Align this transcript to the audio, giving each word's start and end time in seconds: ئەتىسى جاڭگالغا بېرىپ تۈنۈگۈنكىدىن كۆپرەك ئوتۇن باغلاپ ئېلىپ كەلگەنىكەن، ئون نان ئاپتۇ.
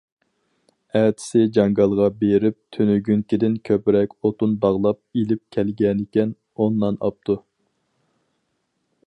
ئەتىسى 0.99 1.41
جاڭگالغا 1.57 2.07
بېرىپ 2.21 2.57
تۈنۈگۈنكىدىن 2.77 3.59
كۆپرەك 3.69 4.17
ئوتۇن 4.21 4.57
باغلاپ 4.65 5.03
ئېلىپ 5.21 5.45
كەلگەنىكەن، 5.57 6.35
ئون 6.55 6.83
نان 6.87 7.01
ئاپتۇ. 7.07 7.39